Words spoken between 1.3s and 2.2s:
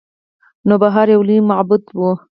معبد و